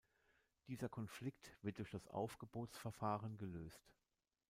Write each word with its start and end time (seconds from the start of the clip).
Dieser 0.65 0.89
Konflikt 0.89 1.55
wird 1.61 1.77
durch 1.77 1.91
das 1.91 2.07
Aufgebotsverfahren 2.07 3.37
gelöst. 3.37 3.87